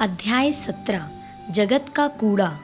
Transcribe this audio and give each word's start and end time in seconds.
अध्याय 0.00 0.52
सत्रह, 0.52 1.10
जगत 1.50 1.86
का 1.96 2.08
कूड़ा। 2.08 2.58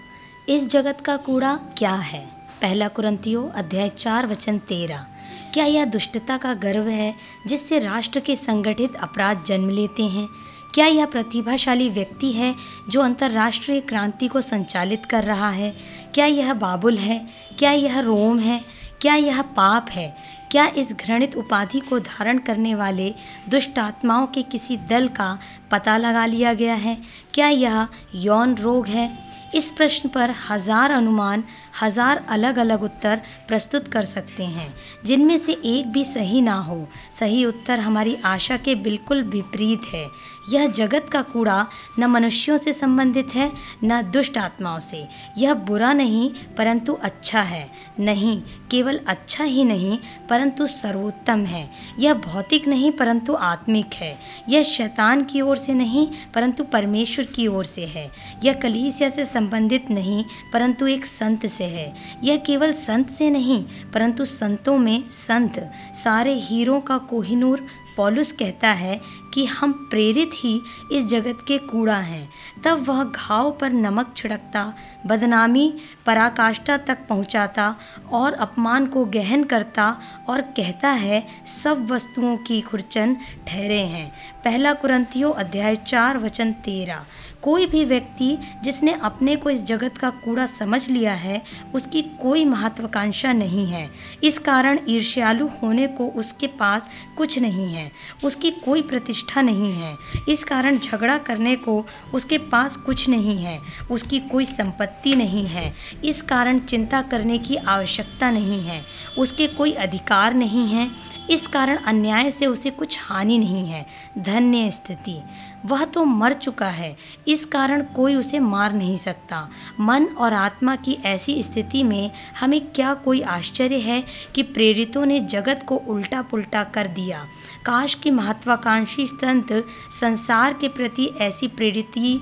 इस 0.48 0.70
जगत 0.70 1.00
का 1.00 1.16
कूड़ा 1.16 1.56
क्या 1.78 1.94
है? 1.94 2.26
पहला 2.62 2.88
कुरंतियो, 2.88 3.52
अध्याय 3.54 3.88
चार, 3.88 4.26
वचन 4.26 4.58
तेरह। 4.58 5.06
क्या 5.54 5.64
यह 5.64 5.84
दुष्टता 5.84 6.36
का 6.36 6.54
गर्व 6.54 6.88
है, 6.88 7.14
जिससे 7.46 7.78
राष्ट्र 7.78 8.20
के 8.20 8.36
संगठित 8.36 8.96
अपराध 8.96 9.44
जन्म 9.46 9.68
लेते 9.68 10.02
हैं? 10.02 10.28
क्या 10.74 10.86
यह 10.86 11.06
प्रतिभाशाली 11.06 11.88
व्यक्ति 11.88 12.32
है, 12.32 12.54
जो 12.88 13.00
अंतर्राष्ट्रीय 13.00 13.80
क्रांति 13.80 14.28
को 14.28 14.40
संचालित 14.40 15.06
कर 15.06 15.24
रहा 15.24 15.50
है? 15.50 15.76
क्या 16.14 16.26
यह 16.26 16.54
बाबुल 16.54 16.98
है? 16.98 17.26
क्या 17.58 17.72
यह 17.72 17.98
रोम 17.98 18.38
है? 18.38 18.64
क्या 19.06 19.14
यह 19.14 19.42
पाप 19.42 19.90
है? 19.90 20.16
क्या 20.50 20.66
इस 20.66 20.92
घृणित 20.92 21.34
उपाधि 21.36 21.80
को 21.80 21.98
धारण 21.98 22.38
करने 22.38 22.74
वाले 22.74 23.14
दुष्ट 23.48 23.78
आत्माओं 23.78 24.26
के 24.26 24.42
किसी 24.42 24.76
दल 24.76 25.08
का 25.08 25.38
पता 25.70 25.96
लगा 25.96 26.26
लिया 26.26 26.54
गया 26.54 26.74
है? 26.74 26.96
क्या 27.34 27.48
यह 27.48 27.86
यौन 28.14 28.54
रोग 28.54 28.86
है? 28.86 29.26
इस 29.54 29.70
प्रश्न 29.70 30.08
पर 30.08 30.30
हज़ार 30.50 30.90
अनुमान, 30.90 31.44
हज़ार 31.82 32.24
अलग 32.28 32.56
अलग 32.58 32.82
उत्तर 32.82 33.20
प्रस्तुत 33.48 33.88
कर 33.88 34.04
सकते 34.04 34.44
हैं, 34.44 34.74
जिनमें 35.04 35.38
से 35.38 35.52
एक 35.52 35.92
भी 35.92 36.04
सही 36.04 36.40
ना 36.40 36.54
हो। 36.54 36.88
सही 37.12 37.44
उत्तर 37.44 37.80
हमारी 37.80 38.16
आशा 38.24 38.56
के 38.56 38.74
बिल्कुल 38.74 39.22
विपरीत 39.22 39.82
है। 39.94 40.06
यह 40.50 40.66
जगत 40.66 41.06
का 41.12 41.22
कूड़ा 41.22 41.66
न 41.98 42.04
मनुष्यों 42.04 42.56
से 42.56 42.72
संबंधित 42.72 43.34
है, 43.34 43.52
न 43.84 44.02
दुष्ट 44.02 44.38
आत्माओं 44.38 44.78
से। 44.78 45.08
यह 45.38 45.54
बुरा 45.54 45.92
नहीं, 45.92 46.30
परंतु 46.58 46.92
अच्छा 46.92 47.40
है। 47.40 47.70
नहीं, 48.00 48.42
केवल 48.70 49.00
अच्छा 49.06 49.44
ही 49.44 49.64
नहीं, 49.64 49.98
परंतु 50.30 50.66
सर्वोत्तम 50.66 51.44
है। 51.44 51.70
यह 51.98 52.14
भौतिक 52.14 52.68
नहीं, 52.68 52.92
परंतु 52.92 53.34
आत्मिक 53.34 53.94
है। 53.94 54.18
यह 54.48 54.62
शैतान 54.62 55.24
की 55.24 55.40
ओर 55.40 55.56
से 55.56 55.74
नहीं, 55.74 56.08
परंतु 56.34 56.64
परमेश्वर 56.64 57.24
की 57.24 57.46
ओर 57.46 57.64
से 57.64 57.86
है। 57.86 58.10
यह 58.44 58.52
कलीसिया 58.52 59.08
से 59.08 59.24
संबंधित 59.24 59.90
नहीं, 59.90 60.24
परंतु 60.52 60.86
एक 60.86 61.06
संत 61.06 61.46
से 61.46 61.64
है। 61.64 61.94
यह 62.24 62.36
केवल 62.36 62.72
संत 62.72 63.10
से 63.10 63.30
नहीं, 63.30 63.64
परंतु 63.94 64.24
संतों 64.24 64.78
में 64.78 65.08
संत। 65.08 65.72
सारे 65.94 66.34
हीरों 66.34 66.80
का 66.80 66.98
कोहिनूर 66.98 67.66
पॉलुस 67.96 68.32
कहता 68.32 68.68
है 68.68 69.00
कि 69.34 69.44
हम 69.44 69.72
प्रेरित 69.72 70.30
ही 70.34 70.60
इस 70.92 71.06
जगत 71.06 71.38
के 71.48 71.58
कूड़ा 71.58 71.96
हैं। 71.96 72.30
तब 72.64 72.84
वह 72.88 73.04
घाव 73.04 73.50
पर 73.60 73.70
नमक 73.70 74.12
छिड़कता, 74.16 74.74
बदनामी, 75.06 75.74
पराकाष्ठा 76.06 76.76
तक 76.76 76.98
पहुंचाता 77.08 77.76
और 78.12 78.32
अपमान 78.32 78.86
को 78.86 79.04
गहन 79.04 79.44
करता 79.44 80.00
और 80.28 80.40
कहता 80.40 80.88
है, 80.88 81.26
सब 81.46 81.90
वस्तुओं 81.90 82.36
की 82.36 82.60
खुरचन 82.60 83.16
ठहरे 83.46 83.80
हैं। 83.80 84.12
पहला 84.44 84.72
कुरंतियों 84.72 85.32
अध्याय 85.32 85.76
चार, 85.76 86.18
वचन 86.18 86.52
तेरह। 86.52 87.04
कोई 87.42 87.66
भी 87.66 87.84
व्यक्ति 87.84 88.36
जिसने 88.64 88.92
अपने 88.92 89.36
को 89.36 89.50
इस 89.50 89.62
जगत 89.64 89.98
का 89.98 90.10
कूड़ा 90.10 90.46
समझ 90.46 90.88
लिया 90.88 91.14
है, 91.14 91.42
उसकी 91.74 92.02
कोई 92.02 92.44
महत्वाकांक्षा 92.44 93.32
नहीं 93.32 93.66
है। 93.66 93.90
इस 94.24 94.38
कारण 94.38 94.78
ईर्ष्यालु 94.88 95.48
होने 95.62 95.86
को 95.86 96.06
उसके 96.06 96.46
पास 96.46 96.88
कुछ 97.16 97.38
नहीं 97.38 97.66
है, 97.74 97.90
उसकी 98.24 98.50
कोई 98.50 98.82
प्रतिष्ठा 98.82 99.42
नहीं 99.42 99.72
है। 99.72 99.94
इस 100.28 100.44
कारण 100.44 100.78
झगड़ा 100.78 101.18
करने 101.18 101.56
को 101.56 101.86
उसके 102.14 102.38
पास 102.38 102.76
कुछ 102.76 103.08
नहीं 103.08 103.36
है, 103.38 103.58
उसकी 103.90 104.18
कोई 104.20 104.44
संपत्ति 104.44 105.14
नहीं 105.16 105.46
है। 105.46 105.72
इस 106.04 106.22
कारण 106.22 106.58
चिंता 106.58 107.02
करने 107.02 107.38
की 107.38 107.56
आवश्यकता 107.56 108.30
नहीं 108.30 108.60
है, 108.62 108.84
उसके 109.18 109.46
कोई 109.46 109.72
अधिकार 109.72 110.34
नहीं 110.34 110.66
है। 110.66 110.90
इस 111.30 111.46
कारण 111.46 111.76
अन्याय 111.76 112.30
से 112.30 112.46
उसे 112.46 112.70
कुछ 112.70 112.98
हानि 113.00 113.38
नहीं 113.38 113.66
है। 113.66 113.86
धन्य 114.18 114.70
स्थिति। 114.70 115.18
वह 115.66 115.84
तो 115.84 116.04
मर 116.04 116.32
चुका 116.32 116.68
है। 116.68 116.96
इस 117.28 117.44
कारण 117.44 117.82
कोई 117.96 118.14
उसे 118.14 118.38
मार 118.38 118.72
नहीं 118.72 118.96
सकता। 118.96 119.48
मन 119.80 120.04
और 120.04 120.32
आत्मा 120.32 120.76
की 120.76 120.98
ऐसी 121.04 121.42
स्थिति 121.42 121.82
में 121.82 122.10
हमें 122.40 122.60
क्या 122.66 122.94
कोई 122.94 123.20
आश्चर्य 123.20 123.78
है 123.78 124.02
कि 124.34 124.42
प्रेरितों 124.42 125.04
ने 125.06 125.20
जगत 125.20 125.64
को 125.66 125.76
उल्टा 125.76 126.22
पुल्टा 126.22 126.64
कर 126.64 126.86
दिया। 126.86 127.26
काश 127.66 127.94
की 127.94 128.10
महत्वाकांक्षी 128.10 129.06
संत 129.06 129.52
संसार 130.00 130.52
के 130.52 130.68
प्रति 130.68 131.10
ऐसी 131.20 131.48
प्रेरिती 131.48 132.18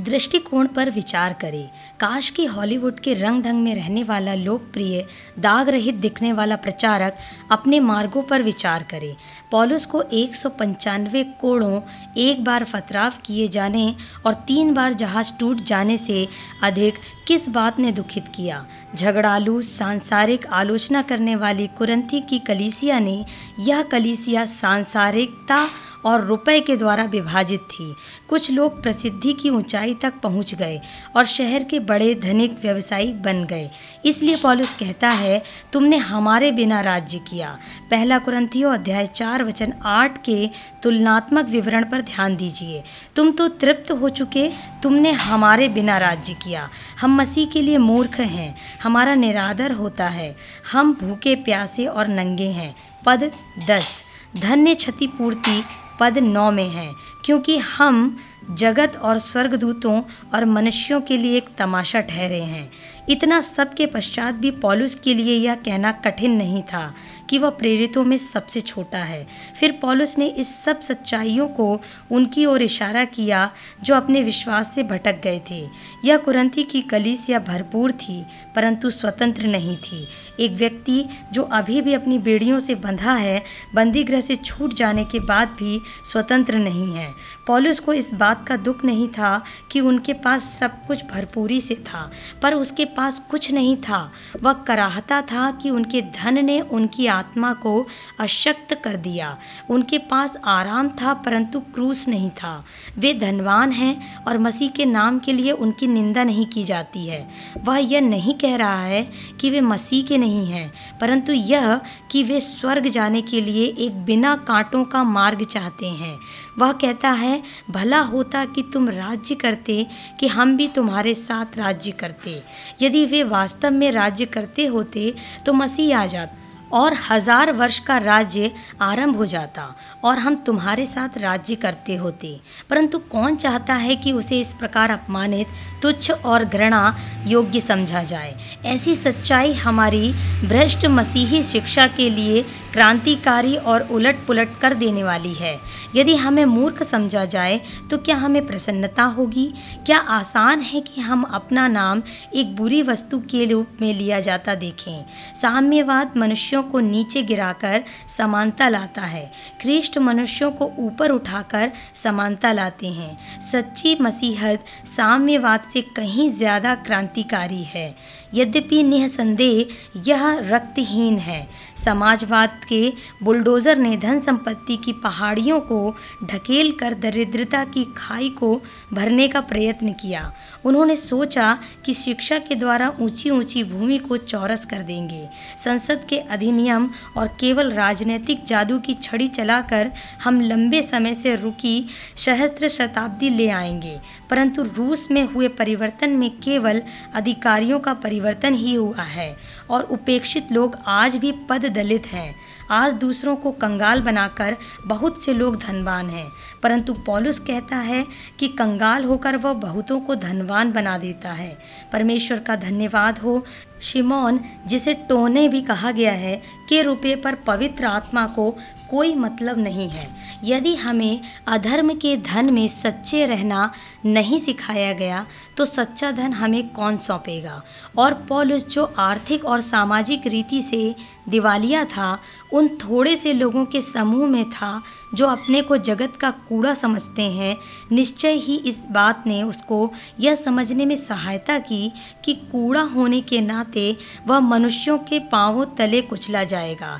दृष्टिकोण 0.00 0.66
पर 0.66 0.90
विचार 0.90 1.32
करें। 1.32 1.68
काश 2.00 2.30
की 2.30 2.44
हॉलीवुड 2.44 3.00
के 3.00 3.14
रंग 3.14 3.42
ढंग 3.42 3.62
में 3.62 3.74
रहने 3.74 4.02
वाला 4.02 4.34
लोकप्रिय 4.34 5.06
दाग 5.38 5.68
रहित 5.68 5.94
दिखने 5.94 6.32
वाला 6.32 6.56
प्रचारक 6.56 7.16
अपने 7.52 7.80
मार्गों 7.80 8.22
पर 8.22 8.42
विचार 8.42 8.82
करे। 8.82 9.16
पॉलुस 9.50 9.86
को 9.86 10.02
एक 10.02 10.34
सौ 10.34 10.48
पंचानवे 10.48 11.24
कोड़ों 11.40 11.80
एक 12.16 12.44
बार 12.44 12.64
फतराव 12.64 13.12
किए 13.24 13.48
जाने 13.48 13.94
और 14.26 14.34
तीन 14.34 14.74
बार 14.74 14.92
जहाज़ 14.92 15.32
टूट 15.40 15.62
जाने 15.62 15.96
से 15.96 16.28
अधिक 16.62 16.94
किस 17.26 17.48
बात 17.48 17.78
ने 17.78 17.92
दुखित 17.92 18.28
किया? 18.34 18.66
झगड़ालू, 18.94 19.62
सांसारिक 19.62 20.46
आलोचना 20.46 21.02
करने 21.02 21.36
वाली 21.36 21.66
कुरंथी 21.66 22.20
की 22.20 22.38
कलीसिया 22.38 22.98
ने 22.98 23.24
यह 23.60 23.82
कलीसिया 23.82 24.44
सांसारिकता 24.44 25.56
और 26.04 26.24
रुपए 26.24 26.60
के 26.60 26.76
द्वारा 26.76 27.04
विभाजित 27.04 27.60
थी। 27.60 27.94
कुछ 28.28 28.50
लोग 28.50 28.82
प्रसिद्धि 28.82 29.32
की 29.32 29.50
ऊंचाई 29.50 29.94
तक 29.94 30.14
पहुँच 30.22 30.54
गए 30.54 30.80
और 31.16 31.24
शहर 31.24 31.64
के 31.64 31.78
बड़े 31.78 32.14
धनिक 32.14 32.58
व्यवसायी 32.62 33.12
बन 33.12 33.44
गए। 33.44 33.70
इसलिए 34.04 34.36
पॉलुस 34.36 34.74
कहता 34.74 35.08
है, 35.08 35.42
तुमने 35.72 35.96
हमारे 35.96 36.52
बिना 36.52 36.80
राज्य 36.80 37.18
किया। 37.18 37.58
पहला 37.90 38.18
कुरंथियो 38.18 38.70
अध्याय 38.70 39.06
चार 39.06 39.44
वचन 39.44 39.72
आठ 39.84 40.24
के 40.24 40.50
तुलनात्मक 40.82 41.48
विवरण 41.48 41.84
पर 41.84 42.00
ध्यान 42.00 42.36
दीजिए। 42.36 42.82
तुम 43.16 43.30
तो 43.30 43.48
तृप्त 43.48 43.90
हो 43.90 44.08
चुके, 44.08 44.50
तुमने 44.82 45.12
हमारे 45.12 45.68
बिना 45.68 45.98
राज्य 45.98 46.34
किया। 46.34 46.68
हम 47.00 47.16
मसीह 47.16 47.46
के 47.46 47.60
लिए 47.60 47.78
मूर्ख 47.78 48.20
हैं, 48.20 48.56
हमारा 48.82 49.14
निरादर 49.14 49.72
होता 49.72 50.08
है। 50.08 50.36
हम 50.72 50.94
भूखे, 50.94 51.34
प्यासे 51.34 51.86
और 51.86 52.08
नंगे 52.08 52.48
हैं। 52.48 52.74
पद 53.06 53.30
दस। 53.68 54.04
धन्य 54.36 54.74
क्षतिपूर्ति 54.74 55.62
पद 56.00 56.18
नौ 56.18 56.50
में 56.50 56.68
है 56.68 56.94
क्योंकि 57.24 57.56
हम 57.58 58.16
जगत 58.54 58.96
और 58.96 59.18
स्वर्गदूतों 59.18 60.02
और 60.34 60.44
मनुष्यों 60.44 61.00
के 61.00 61.16
लिए 61.16 61.36
एक 61.36 61.48
तमाशा 61.58 62.00
ठहरे 62.00 62.40
हैं। 62.40 62.70
इतना 63.08 63.40
सब 63.40 63.74
के 63.74 63.86
पश्चात 63.86 64.34
भी 64.34 64.50
पॉलुस 64.50 64.94
के 64.94 65.14
लिए 65.14 65.36
यह 65.36 65.54
कहना 65.54 65.92
कठिन 65.92 66.30
नहीं 66.30 66.62
था 66.62 66.94
कि 67.30 67.38
वह 67.38 67.50
प्रेरितों 67.50 68.04
में 68.04 68.16
सबसे 68.16 68.60
छोटा 68.60 68.98
है। 68.98 69.26
फिर 69.60 69.78
पॉलुस 69.82 70.18
ने 70.18 70.26
इस 70.26 70.64
सब 70.64 70.80
सच्चाइयों 70.80 71.48
को 71.48 71.80
उनकी 72.10 72.46
ओर 72.46 72.62
इशारा 72.62 73.04
किया, 73.04 73.50
जो 73.82 73.94
अपने 73.94 74.22
विश्वास 74.22 74.74
से 74.74 74.82
भटक 74.82 75.20
गए 75.22 75.40
थे। 75.50 75.68
यह 76.04 76.16
कुरंती 76.16 76.62
की 76.62 76.82
कलीस 76.82 77.30
या 77.30 77.38
भरपूर 77.38 77.92
थी, 77.92 78.26
परंतु 78.56 78.90
स्वतंत्र 78.90 79.46
नहीं 79.46 79.76
थी। 79.76 80.06
एक 80.40 80.52
व्यक्ति 80.52 81.04
जो 81.32 81.42
अभी 81.42 81.80
भी 81.80 81.94
अपनी 81.94 82.18
बेड़ियों 82.18 82.58
से 82.58 82.74
बंधा 82.74 83.14
है, 83.14 83.44
बंदीगृह 83.74 84.20
से 84.20 84.36
छूट 84.36 84.74
जाने 84.74 85.04
के 85.04 85.20
बाद 85.20 85.48
भी 85.48 85.80
स्वतंत्र 86.12 86.58
नहीं 86.58 86.94
है। 86.94 87.10
पॉलुस 87.46 87.80
को 87.80 87.92
इस 87.92 88.14
बात 88.14 88.39
का 88.46 88.56
दुख 88.56 88.84
नहीं 88.84 89.08
था 89.08 89.42
कि 89.72 89.80
उनके 89.80 90.12
पास 90.12 90.44
सब 90.52 90.86
कुछ 90.86 91.04
भरपूरी 91.04 91.60
से 91.60 91.74
था, 91.74 92.10
पर 92.42 92.54
उसके 92.54 92.84
पास 92.84 93.18
कुछ 93.30 93.50
नहीं 93.52 93.76
था। 93.78 94.00
वह 94.42 94.52
कराहता 94.52 95.20
था 95.22 95.50
कि 95.52 95.70
उनके 95.70 96.02
धन 96.02 96.44
ने 96.44 96.60
उनकी 96.60 97.06
आत्मा 97.06 97.52
को 97.54 97.86
अशक्त 98.20 98.74
कर 98.74 98.96
दिया। 98.96 99.36
उनके 99.70 99.98
पास 99.98 100.36
आराम 100.44 100.88
था, 100.90 101.14
परंतु 101.14 101.60
क्रूस 101.60 102.06
नहीं 102.08 102.30
था। 102.30 102.64
वे 102.98 103.12
धनवान 103.14 103.72
हैं 103.72 104.24
और 104.24 104.38
मसीह 104.38 104.70
के 104.70 104.84
नाम 104.84 105.18
के 105.18 105.32
लिए 105.32 105.52
उनकी 105.52 105.86
निंदा 105.86 106.24
नहीं 106.24 106.46
की 106.46 106.64
जाती 106.64 107.06
है। 107.06 107.28
वह 107.64 107.76
यह 107.76 108.00
नहीं 108.00 108.34
कह 108.34 108.56
रहा 108.56 108.82
है 108.82 109.02
कि 109.40 109.50
वे 109.50 109.60
मसीह 109.60 110.04
के 110.06 110.18
नहीं 110.18 110.46
हैं, 110.46 110.72
परंतु 111.00 111.32
यह 111.32 111.80
कि 112.10 112.22
वे 112.22 112.40
स्वर्ग 112.40 112.88
जाने 112.88 113.22
के 113.22 113.40
लिए 113.40 113.66
एक 113.78 114.04
बिना 114.04 114.34
कांटों 114.36 114.84
का 114.84 115.02
मार्ग 115.04 115.44
चाहते 115.44 115.86
हैं। 115.86 116.18
वह 116.58 116.72
कहता 116.72 117.10
है, 117.10 117.42
भला 117.70 118.00
होता 118.00 118.29
कि 118.46 118.62
तुम 118.72 118.88
राज्य 118.88 119.34
करते, 119.34 119.86
कि 120.20 120.26
हम 120.28 120.56
भी 120.56 120.68
तुम्हारे 120.68 121.14
साथ 121.14 121.58
राज्य 121.58 121.90
करते। 121.92 122.42
यदि 122.82 123.04
वे 123.06 123.22
वास्तव 123.22 123.70
में 123.70 123.90
राज्य 123.92 124.24
करते 124.26 124.66
होते 124.66 125.14
तो 125.46 125.52
मसीह 125.52 125.98
आ 125.98 126.06
जाता, 126.06 126.36
और 126.72 126.94
हज़ार 127.08 127.50
वर्ष 127.52 127.78
का 127.78 127.96
राज्य 127.98 128.50
आरंभ 128.80 129.16
हो 129.16 129.26
जाता, 129.26 129.62
और 130.04 130.18
हम 130.18 130.34
तुम्हारे 130.36 130.84
साथ 130.86 131.16
राज्य 131.18 131.54
करते 131.54 131.94
होते। 131.96 132.28
परंतु 132.70 132.98
कौन 133.10 133.36
चाहता 133.36 133.74
है 133.74 133.96
कि 133.96 134.12
उसे 134.12 134.38
इस 134.40 134.52
प्रकार 134.54 134.90
अपमानित, 134.90 135.46
तुच्छ 135.82 136.10
और 136.10 136.44
घृणा 136.44 136.96
योग्य 137.26 137.60
समझा 137.60 138.02
जाए? 138.02 138.34
ऐसी 138.64 138.94
सच्चाई 138.94 139.52
हमारी 139.54 140.12
भ्रष्ट 140.44 140.86
मसीही 140.88 141.42
शिक्षा 141.42 141.86
के 141.86 142.08
लिए 142.10 142.44
क्रांतिकारी 142.72 143.56
और 143.56 143.86
उलट 143.90 144.16
पुलट 144.26 144.58
कर 144.60 144.74
देने 144.74 145.02
वाली 145.02 145.32
है। 145.34 145.58
यदि 145.96 146.14
हमें 146.16 146.44
मूर्ख 146.46 146.82
समझा 146.82 147.24
जाए 147.26 147.60
तो 147.90 147.98
क्या 147.98 148.16
हमें 148.16 148.46
प्रसन्नता 148.46 149.02
होगी? 149.10 149.46
क्या 149.86 149.98
आसान 149.98 150.60
है 150.62 150.80
कि 150.80 151.00
हम 151.00 151.22
अपना 151.24 151.66
नाम 151.68 152.02
एक 152.34 152.54
बुरी 152.56 152.82
वस्तु 152.82 153.18
के 153.30 153.44
रूप 153.44 153.78
में 153.80 153.92
लिया 153.94 154.20
जाता 154.20 154.54
देखें? 154.56 155.04
साम्यवाद 155.34 156.16
मनुष्यों 156.16 156.62
को 156.62 156.80
नीचे 156.80 157.22
गिराकर 157.22 157.82
समानता 158.08 158.68
लाता 158.68 159.02
है। 159.02 159.30
ख्रीष्ट 159.62 159.98
मनुष्यों 160.00 160.50
को 160.52 160.70
ऊपर 160.78 161.10
उठाकर 161.10 161.72
समानता 161.94 162.52
लाते 162.52 162.88
हैं। 162.88 163.40
सच्ची 163.42 163.96
मसीहत 164.00 164.64
साम्यवाद 164.86 165.68
से 165.72 165.80
कहीं 165.96 166.28
ज़्यादा 166.30 166.74
क्रांतिकारी 166.76 167.62
है। 167.64 167.94
यद्यपि 168.34 168.82
निःसंदेह 168.82 170.02
यह 170.06 170.22
रक्तहीन 170.44 171.18
है। 171.18 171.46
समाजवाद 171.84 172.60
के 172.68 172.92
बुलडोज़र 173.22 173.78
ने 173.78 173.96
धन 173.96 174.20
संपत्ति 174.20 174.76
की 174.76 174.92
पहाड़ियों 175.02 175.60
को 175.60 175.94
ढकेल 176.24 176.70
कर 176.72 176.94
दरिद्रता 176.94 177.64
की 177.64 177.84
खाई 177.96 178.28
को 178.30 178.54
भरने 178.92 179.28
का 179.28 179.40
प्रयत्न 179.42 179.92
किया। 179.92 180.32
उन्होंने 180.64 180.96
सोचा 180.96 181.56
कि 181.84 181.94
शिक्षा 181.94 182.38
के 182.38 182.54
द्वारा 182.54 182.92
ऊँची 183.00 183.30
ऊँची 183.30 183.64
भूमि 183.64 183.98
को 183.98 184.16
चौरस 184.16 184.64
कर 184.64 184.82
देंगे। 184.82 185.28
संसद 185.64 186.04
के 186.08 186.18
अधिनियम 186.18 186.90
और 187.16 187.28
केवल 187.40 187.72
राजनीतिक 187.72 188.44
जादू 188.44 188.78
की 188.78 188.94
छड़ी 188.94 189.28
चलाकर 189.30 189.90
हम 190.24 190.40
लंबे 190.40 190.82
समय 190.82 191.14
से 191.14 191.34
रुकी 191.34 191.86
सहस्त्र 192.16 192.68
शताब्दी 192.68 193.28
ले 193.28 193.48
आएँगे, 193.50 193.98
परंतु 194.30 194.62
रूस 194.62 195.10
में 195.10 195.22
हुए 195.24 195.48
परिवर्तन 195.50 196.10
में 196.10 196.30
केवल 196.38 196.82
अधिकारियों 197.14 197.78
का 197.80 197.94
परिवर्तन 197.94 198.18
ही 198.54 198.74
हुआ 198.74 199.02
है 199.02 199.36
और 199.70 199.82
उपेक्षित 199.82 200.52
लोग 200.52 200.76
आज 200.86 201.16
भी 201.16 201.32
पद 201.32 201.64
दलित 201.64 202.06
हैं। 202.06 202.36
आज 202.70 202.92
दूसरों 202.92 203.36
को 203.36 203.50
कंगाल 203.50 204.00
बनाकर 204.00 204.56
बहुत 204.86 205.24
से 205.24 205.34
लोग 205.34 205.56
धनवान 205.56 206.10
हैं। 206.10 206.32
परंतु 206.62 206.92
पॉलुस 206.92 207.38
कहता 207.38 207.76
है 207.76 208.06
कि 208.38 208.48
कंगाल 208.48 209.04
होकर 209.04 209.36
वह 209.36 209.52
बहुतों 209.52 210.00
को 210.00 210.14
धनवान 210.14 210.72
बना 210.72 210.98
देता 210.98 211.32
है। 211.32 211.58
परमेश्वर 211.92 212.38
का 212.38 212.56
धन्यवाद 212.56 213.18
हो। 213.18 213.44
शिमोन, 213.82 214.40
जिसे 214.66 214.94
टोने 214.94 215.48
भी 215.48 215.60
कहा 215.62 215.90
गया 215.90 216.12
है, 216.12 216.42
के 216.68 216.82
रुपये 216.82 217.16
पर 217.16 217.34
पवित्र 217.34 217.86
आत्मा 217.86 218.26
को 218.26 218.56
कोई 218.90 219.14
मतलब 219.14 219.58
नहीं 219.58 219.88
है। 219.88 220.10
यदि 220.44 220.74
हमें 220.76 221.20
अधर्म 221.46 221.94
के 221.94 222.16
धन 222.16 222.52
में 222.52 222.68
सच्चे 222.68 223.24
रहना 223.26 223.72
नहीं 224.04 224.38
सिखाया 224.38 224.92
गया 224.92 225.26
तो 225.56 225.64
सच्चा 225.64 226.10
धन 226.10 226.32
हमें 226.32 226.68
कौन 226.68 226.96
सौंपेगा? 226.96 227.62
और 227.98 228.14
पॉलुस, 228.14 228.66
जो 228.68 228.94
आर्थिक 228.98 229.44
और 229.44 229.60
सामाजिक 229.60 230.26
रीति 230.26 230.62
से 230.62 230.94
दिवालिया 231.28 231.84
था, 231.84 232.18
उन 232.52 232.68
थोड़े 232.68 233.16
से 233.16 233.32
लोगों 233.32 233.64
के 233.64 233.80
समूह 233.80 234.28
में 234.28 234.50
था, 234.50 234.82
जो 235.14 235.26
अपने 235.26 235.62
को 235.62 235.76
जगत 235.76 236.12
का 236.20 236.30
कूड़ा 236.50 236.74
समझते 236.74 237.22
हैं। 237.22 237.56
निश्चय 237.92 238.32
ही 238.32 238.56
इस 238.56 238.84
बात 238.90 239.24
ने 239.26 239.42
उसको 239.42 239.90
यह 240.20 240.34
समझने 240.34 240.86
में 240.86 240.96
सहायता 240.96 241.58
की 241.58 241.92
कि 242.24 242.34
कूड़ा 242.52 242.82
होने 242.82 243.20
के 243.20 243.40
नाते 243.40 243.96
वह 244.26 244.40
मनुष्यों 244.40 244.98
के 244.98 245.18
पांवों 245.18 245.64
तले 245.64 246.02
कुचला 246.02 246.44
जाएगा। 246.44 246.98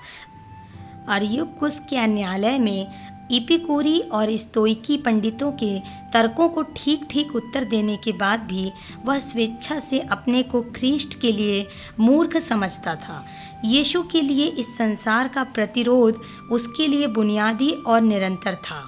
अरियुकुस 1.09 1.79
के 1.81 2.07
न्यायालय 2.07 2.59
में 2.59 3.11
इपिकोरी 3.33 4.01
और 4.01 4.37
स्तोइकी 4.37 4.97
पंडितों 4.97 5.53
के 5.53 5.79
तर्कों 6.13 6.49
को 6.49 6.63
ठीक 6.63 7.07
ठीक 7.11 7.35
उत्तर 7.37 7.65
देने 7.65 7.97
के 7.97 8.13
बाद 8.13 8.41
भी 8.41 8.73
वह 9.05 9.19
स्वेच्छा 9.19 9.79
से 9.79 10.01
अपने 10.01 10.43
को 10.43 10.63
ख्रीष्ट 10.77 11.21
के 11.21 11.33
लिए 11.33 11.67
मूर्ख 12.01 12.37
समझता 12.37 12.95
था। 12.95 13.25
यीशु 13.65 14.03
के 14.03 14.21
लिए 14.21 14.47
इस 14.47 14.67
संसार 14.79 15.29
का 15.29 15.45
प्रतिरोध 15.45 16.21
उसके 16.53 16.87
लिए 16.87 17.07
बुनियादी 17.07 17.71
और 17.71 18.01
निरंतर 18.01 18.55
था। 18.55 18.83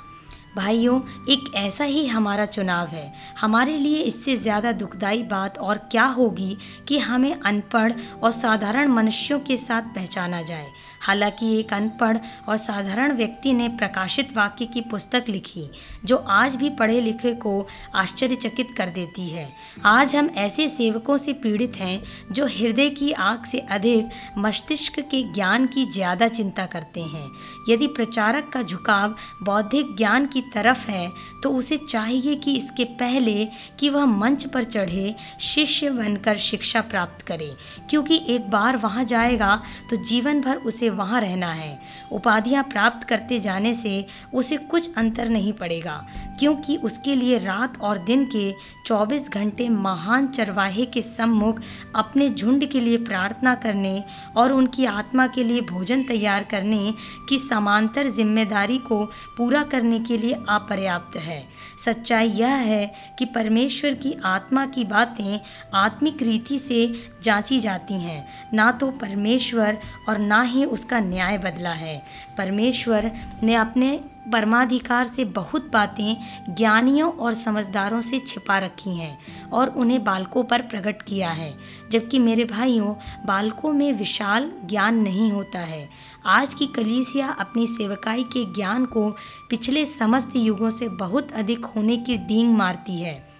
भाइयों, 0.56 1.00
एक 1.28 1.54
ऐसा 1.56 1.84
ही 1.84 2.06
हमारा 2.06 2.44
चुनाव 2.46 2.86
है। 2.86 3.12
हमारे 3.40 3.76
लिए 3.78 4.00
इससे 4.00 4.36
ज़्यादा 4.36 4.72
दुखदाई 4.72 5.22
बात 5.22 5.58
और 5.58 5.78
क्या 5.90 6.04
होगी 6.04 6.56
कि 6.88 6.98
हमें 6.98 7.34
अनपढ़ 7.34 7.92
और 8.22 8.30
साधारण 8.30 8.88
मनुष्यों 8.88 9.38
के 9.40 9.56
साथ 9.56 9.94
पहचाना 9.94 10.42
जाए। 10.42 10.66
हालाँकि 11.02 11.52
एक 11.58 11.72
अनपढ़ 11.72 12.18
और 12.48 12.56
साधारण 12.58 13.12
व्यक्ति 13.12 13.52
ने 13.52 13.68
प्रकाशित 13.70 14.36
वाक्य 14.36 14.64
की 14.64 14.80
पुस्तक 14.82 15.24
लिखी, 15.28 15.68
जो 16.04 16.16
आज 16.16 16.56
भी 16.56 16.70
पढ़े 16.72 17.00
लिखे 17.00 17.32
को 17.36 17.66
आश्चर्यचकित 17.94 18.74
कर 18.76 18.88
देती 18.90 19.28
है। 19.28 19.48
आज 19.86 20.14
हम 20.16 20.30
ऐसे 20.36 20.68
सेवकों 20.68 21.16
से 21.16 21.32
पीड़ित 21.34 21.76
हैं, 21.76 22.02
जो 22.32 22.46
हृदय 22.48 22.88
की 22.90 23.10
आग 23.12 23.44
से 23.44 23.58
अधिक 23.70 24.08
मस्तिष्क 24.38 25.00
के 25.00 25.22
ज्ञान 25.34 25.66
की 25.66 25.84
ज़्यादा 25.90 26.28
चिंता 26.28 26.66
करते 26.66 27.00
हैं। 27.02 27.26
यदि 27.68 27.86
प्रचारक 27.88 28.48
का 28.48 28.62
झुकाव 28.62 29.14
बौद्धिक 29.42 29.94
ज्ञान 29.96 30.26
की 30.26 30.40
तरफ़ 30.54 30.86
है 30.88 31.08
तो 31.42 31.50
उसे 31.52 31.76
चाहिए 31.78 32.34
कि 32.36 32.56
इसके 32.56 32.84
पहले 32.96 33.44
कि 33.80 33.88
वह 33.90 34.04
मंच 34.06 34.44
पर 34.46 34.64
चढ़े, 34.64 35.14
शिष्य 35.42 35.90
बनकर 35.90 36.36
शिक्षा 36.38 36.80
प्राप्त 36.82 37.26
करे। 37.26 37.50
क्योंकि 37.90 38.20
एक 38.28 38.48
बार 38.50 38.76
वहाँ 38.76 39.04
जाएगा 39.04 39.54
तो 39.90 39.96
जीवन 40.04 40.40
भर 40.40 40.56
उसे 40.58 40.90
वहाँ 40.92 41.20
रहना 41.20 41.52
है। 41.52 41.78
उपाधियाँ 42.12 42.64
प्राप्त 42.64 43.08
करते 43.08 43.38
जाने 43.38 43.74
से 43.74 44.06
उसे 44.34 44.56
कुछ 44.56 44.90
अंतर 44.96 45.28
नहीं 45.28 45.52
पड़ेगा। 45.52 46.06
क्योंकि 46.42 46.76
उसके 46.76 47.14
लिए 47.14 47.36
रात 47.38 47.80
और 47.80 47.98
दिन 47.98 48.24
के 48.26 48.54
24 48.86 49.28
घंटे 49.30 49.68
महान 49.68 50.26
चरवाहे 50.26 50.84
के 50.84 51.02
सम्मुख 51.02 51.60
अपने 51.96 52.28
झुंड 52.30 52.66
के 52.70 52.80
लिए 52.80 52.96
प्रार्थना 52.96 53.54
करने 53.54 54.02
और 54.36 54.52
उनकी 54.52 54.84
आत्मा 54.84 55.26
के 55.26 55.42
लिए 55.42 55.60
भोजन 55.60 56.02
तैयार 56.02 56.44
करने 56.44 56.92
की 57.28 57.38
समांतर 57.38 58.10
ज़िम्मेदारी 58.10 58.78
को 58.78 59.04
पूरा 59.36 59.62
करने 59.62 60.00
के 60.00 60.16
लिए 60.16 60.32
अपर्याप्त 60.48 61.16
है। 61.16 61.42
सच्चाई 61.84 62.28
यह 62.28 62.54
है 62.54 62.92
कि 63.18 63.24
परमेश्वर 63.24 63.94
की 63.94 64.16
आत्मा 64.24 64.66
की 64.66 64.84
बातें 64.84 65.40
आत्मिक 65.74 66.22
रीति 66.22 66.58
से 66.58 66.86
जांची 67.22 67.60
जाती 67.60 67.94
हैं। 67.94 68.26
ना 68.54 68.70
तो 68.72 68.90
परमेश्वर 68.90 69.78
और 70.08 70.18
ना 70.18 70.42
ही 70.42 70.64
उसका 70.64 71.00
न्याय 71.00 71.38
बदला 71.38 71.72
है। 71.72 72.02
परमेश्वर 72.38 73.10
ने 73.42 73.54
अपने 73.54 74.00
परमाधिकार 74.32 75.06
से 75.06 75.24
बहुत 75.24 75.70
बातें 75.72 76.16
ज्ञानियों 76.54 77.12
और 77.12 77.34
समझदारों 77.34 78.00
से 78.00 78.18
छिपा 78.18 78.58
रखी 78.58 78.96
हैं 78.96 79.50
और 79.50 79.68
उन्हें 79.68 80.04
बालकों 80.04 80.44
पर 80.44 80.62
प्रकट 80.62 81.02
किया 81.02 81.30
है, 81.30 81.58
जबकि 81.90 82.18
मेरे 82.18 82.44
भाइयों, 82.44 82.94
बालकों 83.26 83.72
में 83.72 83.92
विशाल 83.92 84.52
ज्ञान 84.64 84.94
नहीं 84.94 85.32
होता 85.32 85.58
है। 85.58 85.90
आज 86.26 86.54
की 86.54 86.66
कलीसिया 86.66 87.28
अपनी 87.28 87.66
सेवकाई 87.66 88.22
के 88.22 88.54
ज्ञान 88.54 88.84
को 88.84 89.10
पिछले 89.50 89.84
समस्त 89.84 90.30
युगों 90.36 90.70
से 90.70 90.88
बहुत 90.88 91.32
अधिक 91.32 91.64
होने 91.64 91.96
की 91.96 92.16
डींग 92.16 92.54
मारती 92.54 93.00
है। 93.00 93.32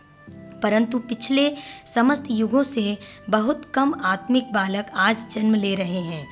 परंतु 0.63 0.99
पिछले 0.99 1.55
समस्त 1.95 2.25
युगों 2.31 2.63
से 2.63 2.99
बहुत 3.31 3.65
कम 3.75 3.95
आत्मिक 4.05 4.53
बालक 4.53 4.91
आज 4.97 5.31
जन्म 5.33 5.55
ले 5.55 5.75
रहे 5.75 6.01
हैं। 6.01 6.29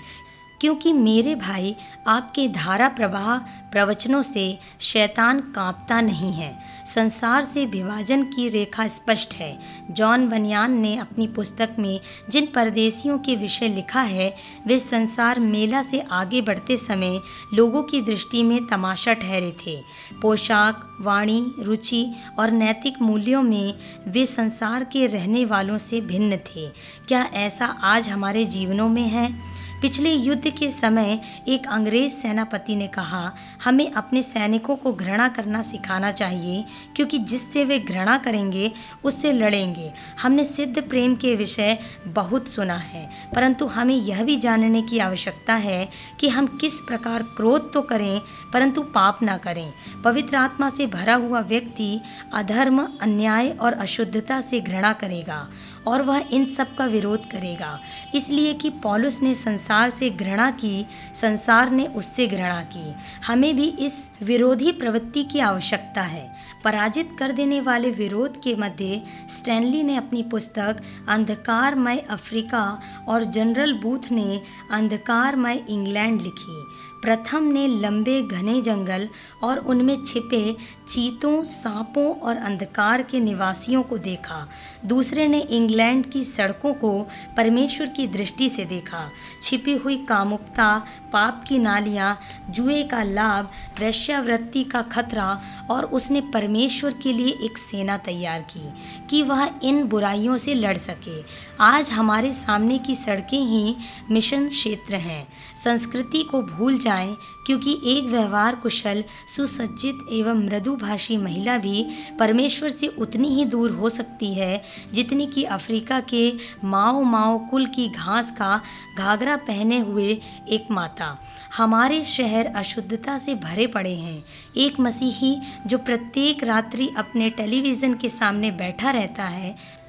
क्योंकि 0.60 0.92
मेरे 0.92 1.34
भाई 1.34 1.76
आपके 2.06 2.48
धारा 2.48 2.88
प्रवाह 2.88 3.38
प्रवचनों 3.70 4.22
से 4.22 4.58
शैतान 4.80 5.40
कांपता 5.40 6.00
नहीं 6.00 6.32
है। 6.32 6.58
संसार 6.86 7.44
से 7.44 7.66
विभाजन 7.66 8.22
की 8.22 8.48
रेखा 8.48 8.86
स्पष्ट 8.86 9.34
है। 9.34 9.58
जॉन 9.90 10.28
बनियान 10.28 10.72
ने 10.72 10.96
अपनी 10.96 11.26
पुस्तक 11.26 11.70
में 11.78 12.00
जिन 12.30 12.48
परदेशियों 12.54 13.18
के 13.18 13.36
विषय 13.36 13.68
लिखा 13.68 14.02
है, 14.02 14.34
वे 14.66 14.78
संसार 14.78 15.40
मेला 15.40 15.82
से 15.82 16.00
आगे 16.00 16.40
बढ़ते 16.40 16.76
समय 16.76 17.20
लोगों 17.54 17.82
की 17.82 18.00
दृष्टि 18.00 18.42
में 18.42 18.66
तमाशा 18.66 19.12
ठहरे 19.12 19.56
थे। 19.66 19.82
पोशाक, 20.22 20.96
वाणी, 21.00 21.52
रुचि 21.58 22.12
और 22.38 22.50
नैतिक 22.50 23.02
मूल्यों 23.02 23.42
में 23.42 23.74
वे 24.08 24.26
संसार 24.26 24.84
के 24.84 25.06
रहने 25.06 25.44
वालों 25.44 25.78
से 25.78 26.00
भिन्न 26.00 26.36
थे। 26.36 26.68
क्या 27.08 27.22
ऐसा 27.24 27.66
आज 27.66 28.08
हमारे 28.08 28.44
जीवनों 28.44 28.88
में 28.88 29.08
है? 29.08 29.60
पिछले 29.82 30.12
युद्ध 30.12 30.50
के 30.50 30.70
समय 30.70 31.20
एक 31.48 31.66
अंग्रेज़ 31.66 32.12
सेनापति 32.12 32.76
ने 32.76 32.86
कहा, 32.86 33.32
हमें 33.64 33.92
अपने 33.92 34.22
सैनिकों 34.22 34.76
को 34.76 34.92
घृणा 34.92 35.28
करना 35.28 35.62
सिखाना 35.62 36.10
चाहिए, 36.10 36.64
क्योंकि 36.96 37.18
जिससे 37.18 37.64
वे 37.64 37.78
घृणा 37.78 38.16
करेंगे, 38.18 38.70
उससे 39.04 39.32
लड़ेंगे। 39.32 39.90
हमने 40.22 40.44
सिद्ध 40.44 40.82
प्रेम 40.82 41.14
के 41.14 41.34
विषय 41.34 41.78
बहुत 42.06 42.48
सुना 42.48 42.76
है, 42.76 43.08
परंतु 43.34 43.66
हमें 43.66 43.94
यह 43.94 44.22
भी 44.24 44.36
जानने 44.36 44.82
की 44.82 44.98
आवश्यकता 44.98 45.54
है 45.54 45.88
कि 46.20 46.28
हम 46.28 46.46
किस 46.60 46.80
प्रकार 46.80 47.22
क्रोध 47.36 47.72
तो 47.72 47.82
करें, 47.82 48.20
परंतु 48.52 48.82
पाप 48.82 49.22
ना 49.22 49.36
करें। 49.36 49.72
पवित्र 50.04 50.36
आत्मा 50.36 50.68
से 50.70 50.86
भरा 50.86 51.14
हुआ 51.14 51.40
व्यक्ति 51.40 52.00
अधर्म, 52.34 52.86
अन्याय 53.02 53.48
और 53.50 53.72
अशुद्धता 53.72 54.40
से 54.40 54.60
घृणा 54.60 54.92
करेगा। 54.92 55.48
और 55.86 56.02
वह 56.02 56.24
इन 56.32 56.44
सब 56.44 56.76
का 56.76 56.86
विरोध 56.86 57.26
करेगा। 57.26 57.80
इसलिए 58.14 58.54
कि 58.54 58.70
पॉलुस 58.70 59.22
ने 59.22 59.34
संसार 59.34 59.90
से 59.90 60.10
घृणा 60.10 60.50
की, 60.50 60.86
संसार 61.14 61.70
ने 61.70 61.86
उससे 61.86 62.26
घृणा 62.26 62.62
की। 62.62 62.94
हमें 63.26 63.56
भी 63.56 63.68
इस 63.68 64.10
विरोधी 64.22 64.72
प्रवृत्ति 64.72 65.24
की 65.24 65.40
आवश्यकता 65.40 66.02
है। 66.02 66.34
पराजित 66.64 67.16
कर 67.18 67.32
देने 67.32 67.60
वाले 67.60 67.90
विरोध 67.90 68.42
के 68.42 68.56
मध्य 68.56 69.02
स्टैनली 69.28 69.82
ने 69.82 69.96
अपनी 69.96 70.22
पुस्तक 70.22 70.76
अंधकारमय 71.08 71.98
अफ्रीका 71.98 72.80
और 73.08 73.24
जनरल 73.24 73.72
बूथ 73.72 74.12
ने 74.12 74.40
अंधकारमय 74.70 75.64
इंग्लैंड 75.68 76.22
लिखी। 76.22 76.64
प्रथम 77.02 77.42
ने 77.42 77.66
लंबे 77.66 78.22
घने 78.22 78.60
जंगल 78.62 79.08
और 79.42 79.58
उनमें 79.58 80.04
छिपे 80.04 80.56
चीतों, 80.88 81.42
सांपों 81.44 82.14
और 82.14 82.36
अंधकार 82.36 83.02
के 83.02 83.20
निवासियों 83.20 83.82
को 83.82 83.98
देखा। 83.98 84.48
दूसरे 84.84 85.28
ने 85.28 85.40
इंग्लैंड 85.40 86.06
की 86.06 86.24
सड़कों 86.24 86.74
को 86.74 87.06
परमेश्वर 87.36 87.86
की 87.86 88.06
दृष्टि 88.06 88.48
से 88.48 88.64
देखा। 88.64 89.10
छिपी 89.42 89.76
हुई 89.76 89.96
कामुकता, 89.96 90.86
पाप 91.12 91.44
की 91.48 91.58
नालियाँ, 91.58 92.18
जुए 92.50 92.82
का 92.82 93.02
लाभ 93.02 93.50
वैश्यावृत्ति 93.80 94.64
का 94.64 94.82
खतरा 94.82 95.40
और 95.70 95.84
उसने 95.84 96.20
परमेश्वर 96.20 96.94
के 97.02 97.12
लिए 97.12 97.38
एक 97.42 97.58
सेना 97.58 97.96
तैयार 97.96 98.40
की 98.40 98.72
कि 99.10 99.22
वह 99.22 99.50
इन 99.62 99.82
बुराइयों 99.84 100.36
से 100.36 100.54
लड़ 100.54 100.76
सके। 100.76 101.22
आज 101.60 101.90
हमारे 101.90 102.32
सामने 102.32 102.78
की 102.78 102.94
सड़कें 102.94 103.40
ही 103.40 103.76
मिशन 104.10 104.48
क्षेत्र 104.48 104.94
हैं। 104.94 105.28
संस्कृति 105.64 106.22
को 106.22 106.42
भूल 106.42 106.78
जाएँ 106.78 107.16
क्योंकि 107.50 107.80
एक 107.84 108.04
व्यवहार 108.04 108.54
कुशल, 108.54 109.04
सुसज्जित 109.28 109.98
एवं 110.12 110.44
मृदुभाषी 110.46 111.16
महिला 111.16 111.58
भी 111.58 111.86
परमेश्वर 112.18 112.68
से 112.68 112.86
उतनी 112.86 113.28
ही 113.28 113.44
दूर 113.44 113.70
हो 113.70 113.88
सकती 113.88 114.34
है, 114.34 114.62
जितनी 114.92 115.26
कि 115.26 115.44
अफ्रीका 115.44 116.00
के 116.00 116.32
माओ 116.64 117.02
माओ 117.02 117.38
कुल 117.38 117.66
की 117.66 117.88
घास 117.88 118.30
का 118.30 118.60
घाघरा 118.98 119.36
पहने 119.36 119.78
हुए 119.78 120.20
एक 120.48 120.70
माता। 120.70 121.18
हमारे 121.56 122.04
शहर 122.04 122.46
अशुद्धता 122.46 123.18
से 123.18 123.34
भरे 123.34 123.66
पड़े 123.66 123.94
हैं। 123.94 124.24
एक 124.56 124.80
मसीही 124.80 125.36
जो 125.66 125.78
प्रत्येक 125.78 126.44
रात्रि 126.44 126.90
अपने 126.98 127.30
टेलीविज़न 127.30 127.94
के 127.94 128.08
सामने 128.08 128.50
बैठा 128.50 128.90
रहता 128.90 129.24
है, 129.24 129.80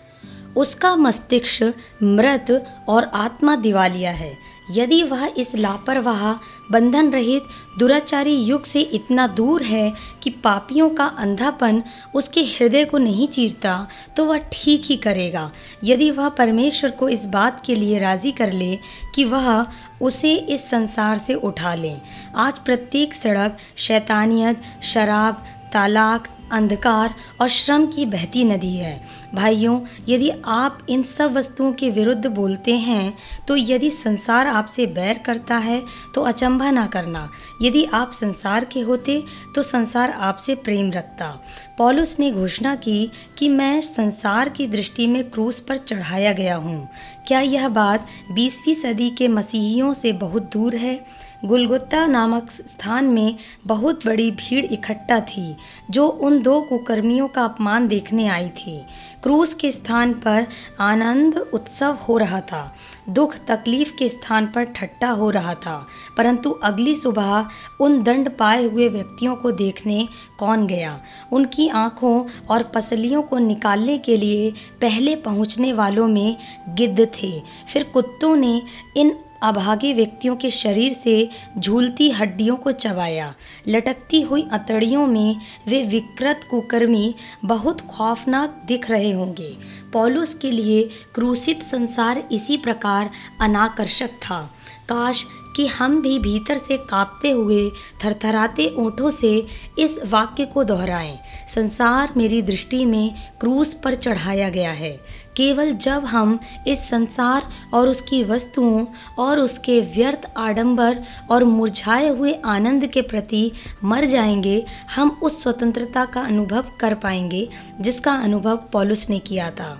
उसका 0.57 0.95
मस्तिष्क, 0.95 1.73
मृत 2.03 2.65
और 2.89 3.03
आत्मा 3.03 3.55
दिवालिया 3.55 4.11
है। 4.11 4.60
यदि 4.71 5.01
वह 5.03 5.25
इस 5.37 5.55
लापरवाह 5.55 6.31
बंधन 6.71 7.11
रहित 7.11 7.43
दुराचारी 7.79 8.35
युग 8.35 8.63
से 8.63 8.81
इतना 8.81 9.27
दूर 9.27 9.63
है 9.63 9.91
कि 10.23 10.29
पापियों 10.43 10.89
का 10.89 11.05
अंधापन 11.19 11.83
उसके 12.15 12.41
हृदय 12.43 12.85
को 12.85 12.97
नहीं 12.97 13.27
चीरता 13.27 13.87
तो 14.17 14.25
वह 14.25 14.37
ठीक 14.53 14.81
ही 14.85 14.97
करेगा। 14.97 15.49
यदि 15.83 16.09
वह 16.11 16.29
परमेश्वर 16.29 16.91
को 16.91 17.09
इस 17.09 17.25
बात 17.25 17.61
के 17.65 17.75
लिए 17.75 17.99
राज़ी 17.99 18.31
कर 18.31 18.51
ले 18.53 18.77
कि 19.15 19.25
वह 19.25 19.65
उसे 20.01 20.35
इस 20.35 20.69
संसार 20.69 21.17
से 21.17 21.33
उठा 21.33 21.75
ले। 21.75 21.95
आज 22.35 22.59
प्रत्येक 22.59 23.13
सड़क, 23.13 23.57
शैतानियत, 23.77 24.61
शराब, 24.83 25.43
तालाक 25.73 26.27
अंधकार 26.51 27.13
और 27.41 27.49
श्रम 27.49 27.85
की 27.87 28.05
बहती 28.07 28.43
नदी 28.43 28.75
है। 28.75 29.01
भाइयों, 29.35 29.79
यदि 30.09 30.29
आप 30.45 30.85
इन 30.89 31.03
सब 31.03 31.33
वस्तुओं 31.33 31.71
के 31.73 31.89
विरुद्ध 31.89 32.27
बोलते 32.27 32.75
हैं 32.77 33.13
तो 33.47 33.55
यदि 33.57 33.89
संसार 33.91 34.47
आपसे 34.47 34.85
बैर 34.87 35.17
करता 35.17 35.57
है 35.57 35.81
तो 36.15 36.21
अचंभा 36.23 36.71
ना 36.71 36.85
करना। 36.87 37.29
यदि 37.61 37.83
आप 37.93 38.11
संसार 38.11 38.65
के 38.65 38.81
होते 38.81 39.21
तो 39.55 39.63
संसार 39.63 40.11
आपसे 40.11 40.55
प्रेम 40.57 40.91
रखता। 40.91 41.31
पॉलुस 41.77 42.17
ने 42.19 42.31
घोषणा 42.31 42.75
की 42.77 43.11
कि 43.37 43.49
मैं 43.49 43.81
संसार 43.81 44.49
की 44.49 44.67
दृष्टि 44.67 45.07
में 45.07 45.23
क्रूस 45.31 45.59
पर 45.59 45.77
चढ़ाया 45.77 46.33
गया 46.33 46.55
हूँ। 46.55 46.87
क्या 47.27 47.39
यह 47.41 47.67
बात 47.69 48.07
बीसवीं 48.31 48.75
सदी 48.75 49.09
के 49.09 49.27
मसीहियों 49.29 49.93
से 49.93 50.11
बहुत 50.13 50.51
दूर 50.53 50.75
है? 50.75 50.99
गुलगुत्ता 51.45 52.05
नामक 52.07 52.49
स्थान 52.51 53.05
में 53.05 53.35
बहुत 53.67 54.05
बड़ी 54.05 54.29
भीड़ 54.31 54.65
इकट्ठा 54.65 55.19
थी, 55.19 55.55
जो 55.89 56.07
उन 56.07 56.41
दो 56.41 56.59
कुकर्मियों 56.61 57.27
का 57.27 57.43
अपमान 57.45 57.87
देखने 57.87 58.27
आई 58.27 58.49
थी। 58.49 58.79
क्रूस 59.23 59.53
के 59.53 59.71
स्थान 59.71 60.13
पर 60.13 60.47
आनंद 60.79 61.37
उत्सव 61.53 61.97
हो 61.99 62.17
रहा 62.17 62.39
था, 62.41 62.75
दुख 63.09 63.35
तकलीफ़ 63.47 63.93
के 63.95 64.09
स्थान 64.09 64.47
पर 64.47 64.63
ठट्टा 64.65 65.09
हो 65.09 65.29
रहा 65.29 65.53
था, 65.55 65.75
परंतु 66.17 66.49
अगली 66.63 66.95
सुबह 66.95 67.49
उन 67.81 68.01
दंड 68.03 68.29
पाए 68.29 68.63
हुए 68.65 68.87
व्यक्तियों 68.89 69.35
को 69.35 69.51
देखने 69.53 70.07
कौन 70.39 70.67
गया? 70.67 70.99
उनकी 71.31 71.67
आँखों 71.67 72.23
और 72.49 72.63
पसलियों 72.75 73.21
को 73.21 73.37
निकालने 73.37 73.97
के 73.97 74.17
लिए 74.17 74.51
पहले 74.81 75.15
पहुँचने 75.15 75.73
वालों 75.73 76.07
में 76.07 76.37
गिद्ध 76.69 77.07
थे। 77.13 77.31
फिर 77.73 77.83
कुत्तों 77.83 78.35
ने 78.35 78.61
इन 78.97 79.15
अभागे 79.43 79.93
व्यक्तियों 79.93 80.35
के 80.35 80.51
शरीर 80.51 80.93
से 80.93 81.29
झूलती 81.57 82.11
हड्डियों 82.11 82.55
को 82.55 82.71
चबाया। 82.71 83.33
लटकती 83.67 84.21
हुई 84.21 84.47
अतड़ियों 84.51 85.07
में 85.07 85.35
वे 85.67 85.83
विकृत 85.83 86.47
कुकर्मी 86.51 87.15
बहुत 87.45 87.81
खौफनाक 87.81 88.61
दिख 88.65 88.89
रहे 88.89 89.11
होंगे। 89.11 89.57
पॉलुस 89.93 90.33
के 90.33 90.51
लिए 90.51 90.89
क्रूसित 91.15 91.63
संसार 91.63 92.23
इसी 92.31 92.57
प्रकार 92.57 93.09
अनाकर्षक 93.41 94.09
था। 94.09 94.53
काश 94.91 95.25
कि 95.55 95.67
हम 95.67 96.01
भी 96.01 96.19
भीतर 96.19 96.57
से 96.57 96.77
कांपते 96.77 97.31
हुए, 97.31 97.69
थरथराते 98.05 98.75
ओंठों 98.77 99.09
से 99.09 99.45
इस 99.79 99.99
वाक्य 100.05 100.45
को 100.45 100.63
दोहराएँ। 100.63 101.19
संसार 101.47 102.13
मेरी 102.17 102.41
दृष्टि 102.41 102.85
में 102.85 103.13
क्रूस 103.39 103.73
पर 103.73 103.95
चढ़ाया 103.95 104.49
गया 104.49 104.71
है। 104.71 104.91
केवल 105.37 105.71
जब 105.71 106.05
हम 106.05 106.39
इस 106.67 106.79
संसार 106.89 107.49
और 107.73 107.89
उसकी 107.89 108.23
वस्तुओं 108.23 108.85
और 109.19 109.39
उसके 109.39 109.81
व्यर्थ 109.81 110.29
आडंबर 110.37 111.03
और 111.31 111.43
मुरझाए 111.43 112.09
हुए 112.09 112.33
आनंद 112.45 112.87
के 112.87 113.01
प्रति 113.01 113.51
मर 113.83 114.05
जाएँगे, 114.05 114.65
हम 114.95 115.19
उस 115.23 115.41
स्वतंत्रता 115.43 116.05
का 116.05 116.21
अनुभव 116.21 116.65
कर 116.79 116.93
पाएँगे, 116.93 117.49
जिसका 117.81 118.13
अनुभव 118.13 118.57
पॉलुस 118.73 119.09
ने 119.09 119.19
किया 119.19 119.51
था। 119.51 119.77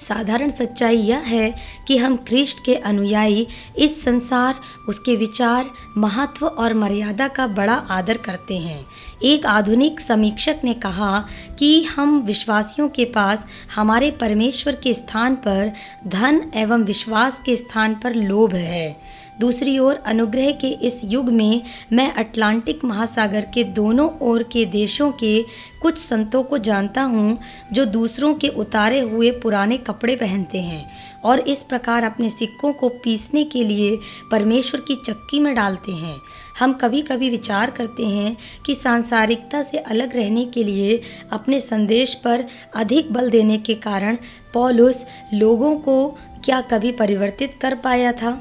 साधारण 0.00 0.50
सच्चाई 0.50 0.96
यह 0.96 1.18
है 1.18 1.54
कि 1.88 1.96
हम 1.96 2.16
कृष्ण 2.16 2.58
के 2.64 2.74
अनुयायी 2.74 3.46
इस 3.78 4.02
संसार, 4.02 4.54
उसके 4.88 5.16
विचार, 5.16 5.70
महत्व 5.96 6.46
और 6.46 6.74
मर्यादा 6.74 7.28
का 7.28 7.46
बड़ा 7.46 7.74
आदर 7.74 8.16
करते 8.16 8.58
हैं। 8.58 8.86
एक 9.22 9.46
आधुनिक 9.46 10.00
समीक्षक 10.00 10.56
ने 10.64 10.74
कहा 10.74 11.24
कि 11.58 11.84
हम 11.84 12.18
विश्वासियों 12.20 12.88
के 12.88 13.04
पास, 13.04 13.46
हमारे 13.74 14.10
परमेश्वर 14.10 14.74
के 14.74 14.94
स्थान 14.94 15.34
पर, 15.34 15.72
धन 16.06 16.50
एवं 16.54 16.82
विश्वास 16.84 17.42
के 17.46 17.56
स्थान 17.56 17.94
पर 17.94 18.14
लोभ 18.14 18.54
है। 18.54 19.00
दूसरी 19.40 19.78
ओर 19.78 19.94
अनुग्रह 20.06 20.50
के 20.52 20.68
इस 20.86 21.00
युग 21.04 21.28
में 21.28 21.62
मैं 21.92 22.10
अटलांटिक 22.12 22.84
महासागर 22.84 23.44
के 23.54 23.64
दोनों 23.64 24.08
ओर 24.20 24.42
के 24.42 24.64
देशों 24.64 25.10
के 25.12 25.42
कुछ 25.82 25.98
संतों 25.98 26.42
को 26.42 26.58
जानता 26.58 27.02
हूँ, 27.02 27.38
जो 27.72 27.84
दूसरों 27.84 28.34
के 28.34 28.48
उतारे 28.48 29.00
हुए 29.00 29.30
पुराने 29.30 29.76
कपड़े 29.78 30.16
पहनते 30.16 30.60
हैं 30.60 30.84
और 31.24 31.40
इस 31.40 31.62
प्रकार 31.62 32.04
अपने 32.04 32.30
सिक्कों 32.30 32.72
को 32.72 32.88
पीसने 33.04 33.44
के 33.44 33.64
लिए 33.64 33.96
परमेश्वर 34.30 34.80
की 34.80 34.96
चक्की 35.06 35.40
में 35.40 35.54
डालते 35.54 35.92
हैं। 35.92 36.16
हम 36.58 36.72
कभी 36.72 37.02
कभी 37.02 37.30
विचार 37.30 37.70
करते 37.70 38.06
हैं 38.06 38.36
कि 38.66 38.74
सांसारिकता 38.74 39.62
से 39.62 39.78
अलग 39.78 40.16
रहने 40.16 40.44
के 40.44 40.64
लिए 40.64 41.00
अपने 41.32 41.60
संदेश 41.60 42.14
पर 42.14 42.44
अधिक 42.76 43.12
बल 43.12 43.30
देने 43.30 43.58
के 43.58 43.74
कारण 43.74 44.16
पॉलुस 44.54 45.04
लोगों 45.34 45.74
को 45.78 46.06
क्या 46.44 46.60
कभी 46.60 46.92
परिवर्तित 46.92 47.58
कर 47.62 47.74
पाया 47.74 48.12
था? 48.12 48.36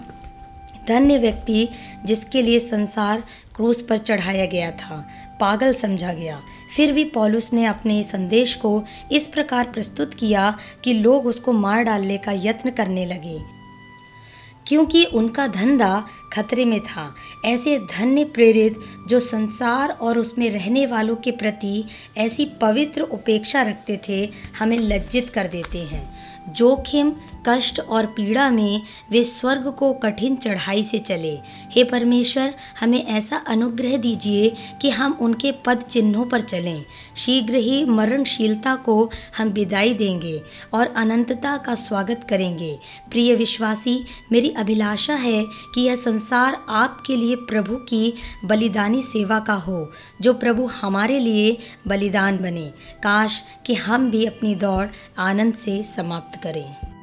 धन्य 0.88 1.18
व्यक्ति 1.18 1.70
जिसके 2.06 2.42
लिए 2.42 2.60
संसार 2.60 3.24
क्रूस 3.56 3.82
पर 3.82 3.98
चढ़ाया 3.98 4.46
गया 4.46 4.72
था। 4.72 5.08
पागल 5.40 5.74
समझा 5.74 6.14
गया। 6.14 6.42
फिर 6.76 6.94
भी 6.94 7.06
पॉलुस 7.06 7.54
ने 7.54 7.66
अपने 7.66 8.04
संदेश 8.04 8.56
को 8.56 8.84
इस 9.12 9.28
प्रकार 9.28 9.66
प्रस्तुत 9.66 10.14
किया 10.14 10.58
कि 10.84 10.94
लोग 10.94 11.26
उसको 11.26 11.54
मार 11.54 11.84
डालने 11.84 12.18
का 12.18 12.32
यत्न 12.32 12.70
करने 12.70 13.06
लगे। 13.06 13.58
क्योंकि 14.68 15.06
उनका 15.06 15.48
धंधा 15.48 16.06
खतरे 16.34 16.66
में 16.66 16.80
था, 16.80 17.16
ऐसे 17.46 17.80
धन्य 17.80 18.26
प्रेरित 18.26 18.76
जो 19.08 19.20
संसार 19.20 19.90
और 19.90 20.18
उसमें 20.18 20.52
रहने 20.52 20.86
वालों 20.86 21.16
के 21.16 21.32
प्रति 21.32 21.86
ऐसी 22.18 22.46
पवित्र 22.46 23.02
उपेक्षा 23.02 23.62
रखते 23.62 24.02
थे, 24.10 24.30
हमें 24.60 24.80
लज्जित 24.80 25.30
कर 25.30 25.48
देते 25.48 25.78
हैं। 25.78 26.18
जोखिम 26.54 27.14
कष्ट 27.50 27.80
और 27.80 28.06
पीड़ा 28.06 28.50
में 28.50 28.82
वे 29.12 29.24
स्वर्ग 29.24 29.72
को 29.72 29.94
कठिन 29.94 30.36
चढ़ाई 30.36 30.84
से 30.84 31.00
चले। 31.00 31.40
हे 31.72 31.84
परमेश्वर, 31.84 32.54
हमें 32.80 33.06
ऐसा 33.06 33.38
अनुग्रह 33.38 33.98
दीजिए 33.98 34.54
कि 34.82 34.90
हम 34.90 35.18
उनके 35.22 35.52
पद 35.52 35.78
चिन्हों 35.78 36.26
पर 36.26 36.42
चलें। 36.42 36.86
शीघ्र 37.16 37.56
ही 37.56 37.86
मरणशीलता 37.86 38.76
को 38.76 39.12
हम 39.38 39.50
विदाई 39.50 39.94
देंगे 39.94 40.42
और 40.74 40.88
अनंतता 40.88 41.58
का 41.58 41.76
स्वागत 41.76 42.28
करेंगे। 42.30 42.80
प्रिय 43.12 43.36
विश्वासी, 43.36 44.06
मेरी 44.32 44.50
अभिलाषा 44.50 45.14
है 45.14 45.46
कि 45.76 45.82
यह 45.82 45.96
संसार 45.96 46.66
आपके 46.70 47.16
लिए 47.16 47.36
प्रभु 47.36 47.76
की 47.76 48.14
बलिदानी 48.46 49.02
सेवा 49.02 49.40
का 49.40 49.54
हो, 49.54 49.92
जो 50.22 50.34
प्रभु 50.34 50.66
हमारे 50.66 51.20
लिए 51.20 51.58
बलिदान 51.88 52.38
बने। 52.38 52.74
काश 53.04 53.44
कि 53.66 53.74
हम 53.74 54.12
भी 54.12 54.26
अपनी 54.26 54.56
दौड़ 54.56 54.88
आनंद 55.18 55.54
से 55.54 55.84
समाप्त 55.84 56.44
करें। 56.44 56.97